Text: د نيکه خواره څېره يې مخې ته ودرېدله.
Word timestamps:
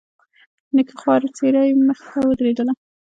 د 0.67 0.69
نيکه 0.75 0.93
خواره 1.01 1.27
څېره 1.37 1.61
يې 1.67 1.73
مخې 1.87 2.07
ته 2.11 2.19
ودرېدله. 2.27 2.73